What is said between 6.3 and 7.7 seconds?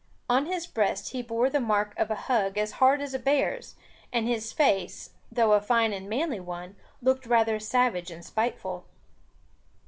one, looked rather